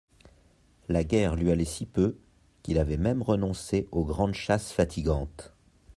[0.89, 2.17] La guerre lui allait si peu,
[2.63, 5.53] qu'il avait même renoncé aux grandes chasses fatigantes.